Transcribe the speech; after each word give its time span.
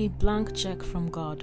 A 0.00 0.06
blank 0.06 0.54
check 0.54 0.80
from 0.80 1.10
God. 1.10 1.42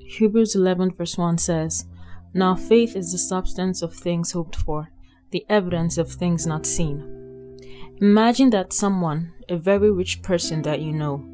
Hebrews 0.00 0.54
11, 0.54 0.90
verse 0.90 1.16
1 1.16 1.38
says, 1.38 1.86
Now 2.34 2.54
faith 2.54 2.94
is 2.94 3.10
the 3.10 3.16
substance 3.16 3.80
of 3.80 3.94
things 3.94 4.32
hoped 4.32 4.54
for, 4.54 4.90
the 5.30 5.46
evidence 5.48 5.96
of 5.96 6.12
things 6.12 6.46
not 6.46 6.66
seen. 6.66 7.58
Imagine 8.02 8.50
that 8.50 8.74
someone, 8.74 9.32
a 9.48 9.56
very 9.56 9.90
rich 9.90 10.20
person 10.20 10.60
that 10.62 10.82
you 10.82 10.92
know, 10.92 11.24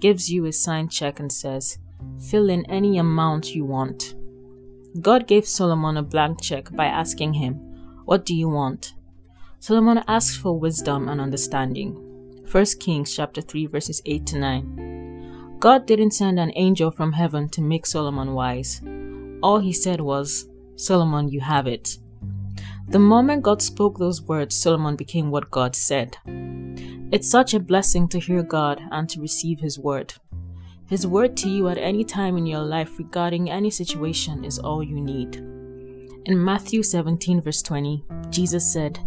gives 0.00 0.30
you 0.32 0.46
a 0.46 0.54
signed 0.54 0.90
check 0.90 1.20
and 1.20 1.30
says, 1.30 1.76
Fill 2.30 2.48
in 2.48 2.64
any 2.64 2.96
amount 2.96 3.54
you 3.54 3.66
want. 3.66 4.14
God 4.98 5.26
gave 5.26 5.46
Solomon 5.46 5.98
a 5.98 6.02
blank 6.02 6.40
check 6.40 6.74
by 6.74 6.86
asking 6.86 7.34
him, 7.34 7.56
What 8.06 8.24
do 8.24 8.34
you 8.34 8.48
want? 8.48 8.94
Solomon 9.60 10.02
asked 10.08 10.38
for 10.38 10.58
wisdom 10.58 11.10
and 11.10 11.20
understanding. 11.20 11.92
1 12.50 12.64
Kings 12.80 13.14
chapter 13.14 13.42
3 13.42 13.66
verses 13.66 14.00
8 14.06 14.26
to 14.28 14.38
9. 14.38 14.85
God 15.58 15.86
didn't 15.86 16.10
send 16.10 16.38
an 16.38 16.52
angel 16.54 16.90
from 16.90 17.12
heaven 17.12 17.48
to 17.50 17.62
make 17.62 17.86
Solomon 17.86 18.34
wise. 18.34 18.82
All 19.42 19.58
he 19.58 19.72
said 19.72 20.00
was, 20.00 20.48
Solomon, 20.76 21.28
you 21.28 21.40
have 21.40 21.66
it. 21.66 21.96
The 22.88 22.98
moment 22.98 23.42
God 23.42 23.62
spoke 23.62 23.98
those 23.98 24.20
words, 24.20 24.54
Solomon 24.54 24.96
became 24.96 25.30
what 25.30 25.50
God 25.50 25.74
said. 25.74 26.18
It's 27.10 27.30
such 27.30 27.54
a 27.54 27.60
blessing 27.60 28.06
to 28.08 28.20
hear 28.20 28.42
God 28.42 28.80
and 28.90 29.08
to 29.08 29.20
receive 29.20 29.58
His 29.60 29.78
word. 29.78 30.12
His 30.88 31.06
word 31.06 31.36
to 31.38 31.48
you 31.48 31.68
at 31.68 31.78
any 31.78 32.04
time 32.04 32.36
in 32.36 32.46
your 32.46 32.60
life 32.60 32.98
regarding 32.98 33.50
any 33.50 33.70
situation 33.70 34.44
is 34.44 34.58
all 34.58 34.82
you 34.82 35.00
need. 35.00 35.36
In 36.26 36.44
Matthew 36.44 36.82
17, 36.82 37.40
verse 37.40 37.62
20, 37.62 38.04
Jesus 38.30 38.70
said, 38.70 39.00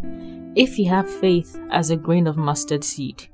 If 0.55 0.80
ye 0.80 0.86
have 0.86 1.09
faith 1.09 1.59
as 1.70 1.89
a 1.89 1.95
grain 1.95 2.25
of 2.25 2.38
mustard 2.38 2.84
seed, 2.84 3.27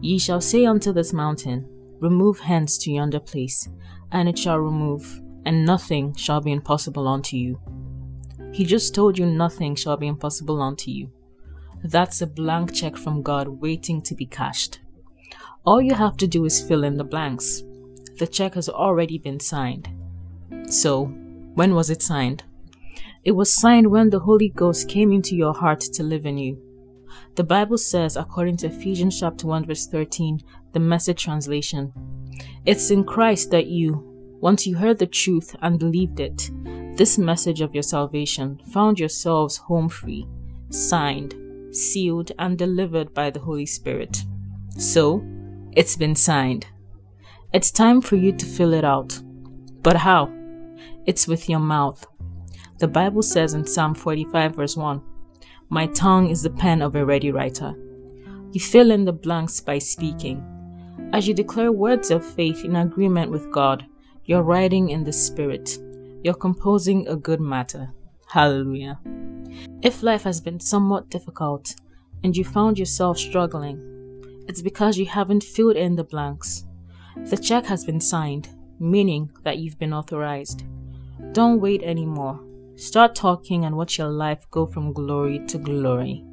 ye 0.00 0.18
shall 0.18 0.40
say 0.40 0.64
unto 0.64 0.92
this 0.92 1.12
mountain, 1.12 1.68
Remove 2.02 2.40
hence 2.40 2.78
to 2.78 2.90
yonder 2.90 3.20
place, 3.20 3.68
and 4.10 4.28
it 4.28 4.36
shall 4.36 4.58
remove, 4.58 5.22
and 5.44 5.64
nothing 5.64 6.12
shall 6.16 6.40
be 6.40 6.50
impossible 6.50 7.06
unto 7.06 7.36
you. 7.36 7.60
He 8.52 8.64
just 8.64 8.92
told 8.92 9.16
you 9.16 9.24
nothing 9.24 9.76
shall 9.76 9.96
be 9.96 10.08
impossible 10.08 10.60
unto 10.60 10.90
you. 10.90 11.12
That's 11.84 12.20
a 12.20 12.26
blank 12.26 12.74
check 12.74 12.96
from 12.96 13.22
God 13.22 13.46
waiting 13.46 14.02
to 14.02 14.16
be 14.16 14.26
cashed. 14.26 14.80
All 15.64 15.80
you 15.80 15.94
have 15.94 16.16
to 16.16 16.26
do 16.26 16.44
is 16.44 16.60
fill 16.60 16.82
in 16.82 16.96
the 16.96 17.04
blanks. 17.04 17.62
The 18.18 18.26
check 18.26 18.54
has 18.54 18.68
already 18.68 19.18
been 19.18 19.38
signed. 19.38 19.88
So, 20.66 21.04
when 21.54 21.72
was 21.72 21.88
it 21.88 22.02
signed? 22.02 22.42
It 23.22 23.32
was 23.32 23.54
signed 23.54 23.92
when 23.92 24.10
the 24.10 24.18
Holy 24.18 24.48
Ghost 24.48 24.88
came 24.88 25.12
into 25.12 25.36
your 25.36 25.54
heart 25.54 25.80
to 25.80 26.02
live 26.02 26.26
in 26.26 26.36
you. 26.36 26.60
The 27.34 27.44
Bible 27.44 27.78
says, 27.78 28.16
according 28.16 28.58
to 28.58 28.66
Ephesians 28.66 29.18
chapter 29.18 29.46
1 29.46 29.66
verse 29.66 29.86
13, 29.86 30.40
the 30.72 30.80
message 30.80 31.24
translation, 31.24 31.92
it's 32.64 32.90
in 32.90 33.04
Christ 33.04 33.50
that 33.50 33.66
you, 33.66 34.38
once 34.40 34.66
you 34.66 34.76
heard 34.76 34.98
the 34.98 35.06
truth 35.06 35.56
and 35.62 35.78
believed 35.78 36.20
it, 36.20 36.50
this 36.96 37.18
message 37.18 37.60
of 37.60 37.74
your 37.74 37.82
salvation, 37.82 38.60
found 38.72 38.98
yourselves 38.98 39.56
home 39.56 39.88
free, 39.88 40.26
signed, 40.70 41.34
sealed, 41.74 42.32
and 42.38 42.58
delivered 42.58 43.14
by 43.14 43.30
the 43.30 43.40
Holy 43.40 43.66
Spirit. 43.66 44.24
So, 44.76 45.24
it's 45.72 45.96
been 45.96 46.14
signed. 46.14 46.66
It's 47.52 47.70
time 47.70 48.00
for 48.00 48.16
you 48.16 48.32
to 48.32 48.46
fill 48.46 48.74
it 48.74 48.84
out. 48.84 49.20
But 49.82 49.96
how? 49.96 50.30
It's 51.06 51.26
with 51.26 51.48
your 51.48 51.60
mouth. 51.60 52.06
The 52.78 52.88
Bible 52.88 53.22
says 53.22 53.54
in 53.54 53.66
Psalm 53.66 53.94
45, 53.94 54.56
verse 54.56 54.76
1 54.76 55.02
My 55.72 55.86
tongue 55.86 56.28
is 56.28 56.42
the 56.42 56.50
pen 56.50 56.82
of 56.82 56.94
a 56.96 57.02
ready 57.02 57.32
writer. 57.32 57.74
You 58.52 58.60
fill 58.60 58.90
in 58.90 59.06
the 59.06 59.12
blanks 59.14 59.58
by 59.58 59.78
speaking. 59.78 60.44
As 61.14 61.26
you 61.26 61.32
declare 61.32 61.72
words 61.72 62.10
of 62.10 62.22
faith 62.22 62.62
in 62.62 62.76
agreement 62.76 63.30
with 63.30 63.50
God, 63.50 63.86
you're 64.26 64.42
writing 64.42 64.90
in 64.90 65.02
the 65.02 65.14
Spirit. 65.14 65.78
You're 66.22 66.34
composing 66.34 67.08
a 67.08 67.16
good 67.16 67.40
matter. 67.40 67.90
Hallelujah. 68.28 69.00
If 69.80 70.02
life 70.02 70.24
has 70.24 70.42
been 70.42 70.60
somewhat 70.60 71.08
difficult 71.08 71.74
and 72.22 72.36
you 72.36 72.44
found 72.44 72.78
yourself 72.78 73.16
struggling, 73.16 73.80
it's 74.48 74.60
because 74.60 74.98
you 74.98 75.06
haven't 75.06 75.42
filled 75.42 75.76
in 75.76 75.96
the 75.96 76.04
blanks. 76.04 76.66
The 77.30 77.38
check 77.38 77.64
has 77.64 77.82
been 77.82 78.02
signed, 78.02 78.50
meaning 78.78 79.30
that 79.42 79.56
you've 79.56 79.78
been 79.78 79.94
authorized. 79.94 80.64
Don't 81.32 81.60
wait 81.60 81.82
anymore. 81.82 82.38
Start 82.76 83.14
talking 83.14 83.64
and 83.64 83.76
watch 83.76 83.98
your 83.98 84.08
life 84.08 84.50
go 84.50 84.66
from 84.66 84.92
glory 84.92 85.40
to 85.46 85.58
glory. 85.58 86.24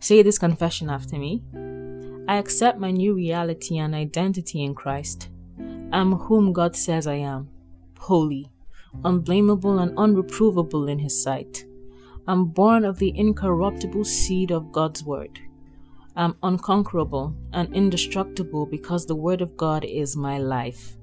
Say 0.00 0.22
this 0.22 0.38
confession 0.38 0.90
after 0.90 1.16
me. 1.16 1.42
I 2.28 2.36
accept 2.36 2.78
my 2.78 2.90
new 2.90 3.14
reality 3.14 3.78
and 3.78 3.94
identity 3.94 4.62
in 4.62 4.74
Christ. 4.74 5.28
I'm 5.92 6.12
whom 6.12 6.52
God 6.52 6.76
says 6.76 7.06
I 7.06 7.14
am 7.14 7.48
holy, 7.98 8.50
unblameable, 9.04 9.78
and 9.78 9.96
unreprovable 9.96 10.90
in 10.90 10.98
His 10.98 11.22
sight. 11.22 11.64
I'm 12.26 12.46
born 12.46 12.84
of 12.84 12.98
the 12.98 13.16
incorruptible 13.16 14.04
seed 14.04 14.50
of 14.50 14.72
God's 14.72 15.04
Word. 15.04 15.38
I'm 16.16 16.36
unconquerable 16.42 17.34
and 17.52 17.74
indestructible 17.74 18.66
because 18.66 19.06
the 19.06 19.16
Word 19.16 19.40
of 19.40 19.56
God 19.56 19.84
is 19.84 20.16
my 20.16 20.38
life. 20.38 20.96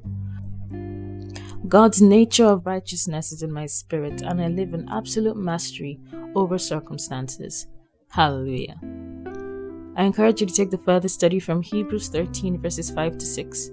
God's 1.76 2.02
nature 2.02 2.46
of 2.46 2.66
righteousness 2.66 3.34
is 3.34 3.44
in 3.44 3.52
my 3.52 3.66
spirit, 3.66 4.22
and 4.22 4.42
I 4.42 4.48
live 4.48 4.74
in 4.74 4.88
absolute 4.88 5.36
mastery 5.36 6.00
over 6.34 6.58
circumstances. 6.58 7.68
Hallelujah. 8.08 8.80
I 9.98 10.06
encourage 10.06 10.40
you 10.40 10.48
to 10.48 10.54
take 10.54 10.72
the 10.72 10.78
further 10.78 11.10
study 11.10 11.38
from 11.38 11.62
Hebrews 11.62 12.08
13, 12.08 12.62
verses 12.62 12.92
5 12.92 13.18
to 13.18 13.26
6, 13.26 13.72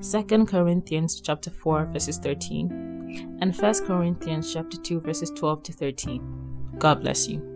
2 0.00 0.46
Corinthians 0.46 1.20
chapter 1.20 1.50
4, 1.50 1.90
verses 1.92 2.16
13, 2.16 3.36
and 3.42 3.54
1 3.54 3.86
Corinthians 3.86 4.50
chapter 4.50 4.78
2, 4.78 5.00
verses 5.00 5.30
12 5.36 5.62
to 5.64 5.72
13. 5.74 6.76
God 6.78 7.02
bless 7.02 7.28
you. 7.28 7.51